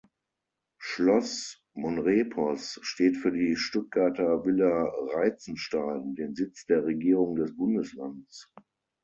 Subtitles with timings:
[0.79, 8.51] Schloss Monrepos steht für die Stuttgarter Villa Reitzenstein, den Sitz der Regierung des Bundeslands.